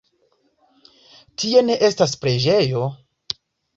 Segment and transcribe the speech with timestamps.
[1.43, 2.87] Tie ne estas preĝejo.